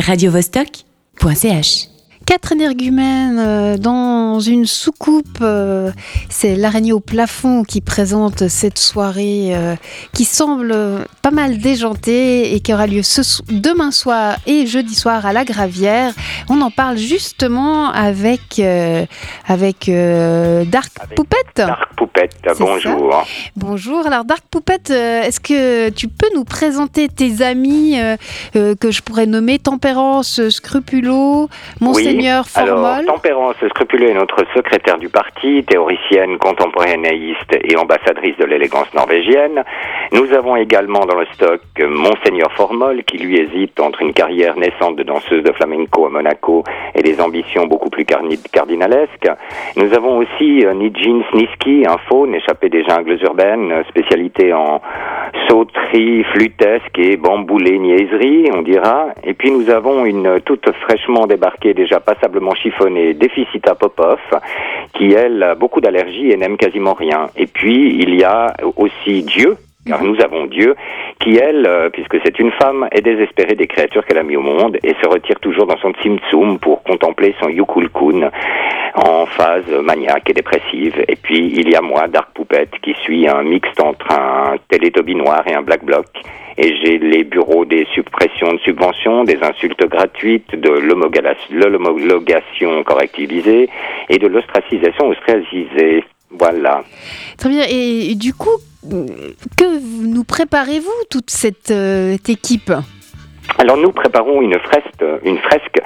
[0.00, 1.93] radiovostok.ch
[2.26, 5.38] Quatre énergumènes euh, dans une soucoupe.
[5.42, 5.90] euh,
[6.30, 9.76] C'est l'araignée au plafond qui présente cette soirée euh,
[10.14, 10.74] qui semble
[11.20, 13.20] pas mal déjantée et qui aura lieu ce
[13.52, 16.14] demain soir et jeudi soir à la Gravière.
[16.48, 18.60] On en parle justement avec,
[19.46, 21.56] avec Dark Avec Poupette.
[21.56, 23.24] Dark Poupette, bonjour.
[23.56, 24.06] Bonjour.
[24.06, 27.96] Alors Dark Poupette, est-ce que tu peux nous présenter tes amis
[28.54, 29.58] que je pourrais nommer?
[29.58, 31.48] Tempérance Scrupulo,
[31.80, 38.44] Monseigneur Alors, Formol Tempérance Scrupuleux est notre secrétaire du parti, théoricienne, contemporanéiste et ambassadrice de
[38.44, 39.62] l'élégance norvégienne.
[40.12, 44.96] Nous avons également dans le stock Monseigneur Formol, qui lui hésite entre une carrière naissante
[44.96, 46.64] de danseuse de flamenco à Monaco
[46.94, 49.28] et des ambitions beaucoup plus cardinalesques.
[49.76, 54.80] Nous avons aussi euh, Nijin Sniski, un faune échappé des jungles urbaines, spécialité en
[55.48, 59.08] sauterie flûtesque et bamboulé niaiserie, on dira.
[59.24, 64.20] Et puis nous avons une toute fraîchement débarquée, déjà passablement chiffonnée, Déficita Popov,
[64.94, 67.28] qui elle a beaucoup d'allergies et n'aime quasiment rien.
[67.36, 70.74] Et puis il y a aussi Dieu, car nous avons Dieu,
[71.20, 74.42] qui elle, euh, puisque c'est une femme, est désespérée des créatures qu'elle a mis au
[74.42, 78.30] monde et se retire toujours dans son tsum pour contempler son yukulkun
[78.94, 81.04] en phase maniaque et dépressive.
[81.08, 85.14] Et puis il y a moi, Dark Poupette, qui suis un mixte entre un Teletubby
[85.14, 86.06] noir et un Black Bloc.
[86.56, 93.68] Et j'ai les bureaux des suppressions de subventions, des insultes gratuites, de l'homologation correctivisée
[94.08, 96.04] et de l'ostracisation ostracisée.
[96.30, 96.84] Voilà.
[97.38, 97.64] Très bien.
[97.68, 98.56] Et, du coup,
[99.56, 102.70] que nous préparez-vous toute cette, euh, cette équipe?
[103.58, 105.80] Alors nous préparons une fresque, une fresque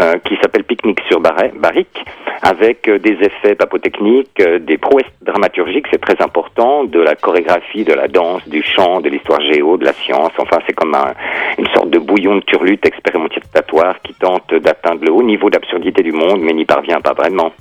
[0.00, 2.04] euh, qui s'appelle Pique-nique sur barrique,
[2.42, 7.84] avec euh, des effets papotechniques, euh, des prouesses dramaturgiques, c'est très important, de la chorégraphie,
[7.84, 10.32] de la danse, du chant, de l'histoire géo, de la science.
[10.38, 11.14] Enfin, c'est comme un-
[11.58, 16.12] une sorte de bouillon de turlute expérimentatoire qui tente d'atteindre le haut niveau d'absurdité du
[16.12, 17.52] monde, mais n'y parvient pas vraiment.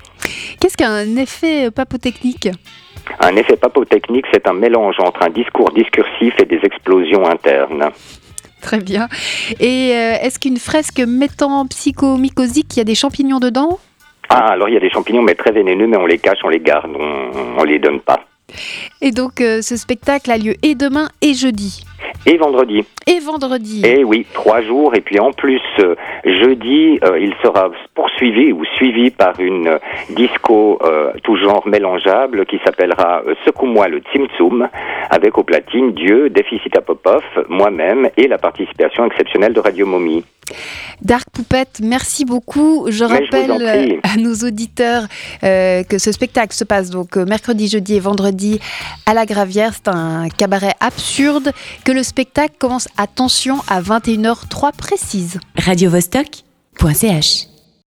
[0.59, 2.49] Qu'est-ce qu'un effet papotechnique?
[3.19, 7.89] Un effet papotechnique, c'est un mélange entre un discours discursif et des explosions internes.
[8.61, 9.09] Très bien.
[9.59, 13.77] Et euh, est-ce qu'une fresque métampsychomycosique, il y a des champignons dedans?
[14.30, 16.49] Ah, alors il y a des champignons, mais très vénéneux, mais on les cache, on
[16.49, 18.25] les garde, on, on les donne pas.
[19.02, 21.83] Et donc, euh, ce spectacle a lieu et demain et jeudi.
[22.26, 23.82] Et vendredi, Et vendredi.
[23.86, 28.64] eh oui, trois jours, et puis en plus, euh, jeudi, euh, il sera poursuivi ou
[28.78, 29.78] suivi par une euh,
[30.11, 34.00] disco euh, tout genre mélangeable qui s'appellera euh, Secoue-moi le
[34.38, 34.70] Tsum
[35.10, 40.23] avec au platine Dieu, Déficita Popov, moi-même et la participation exceptionnelle de Radio Momie.
[41.02, 42.86] Dark Poupette, merci beaucoup.
[42.90, 43.94] Je Mais je rappelle prie.
[43.95, 45.04] euh, à nos auditeurs
[45.42, 48.60] que ce spectacle se passe donc mercredi, jeudi et vendredi
[49.05, 49.72] à la Gravière.
[49.73, 51.52] C'est un cabaret absurde
[51.86, 55.39] que le spectacle commence, attention, à 21h03 précise.
[55.57, 57.52] radiovostok.ch